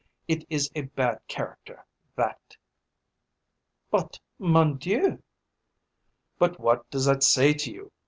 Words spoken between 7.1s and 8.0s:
say to you?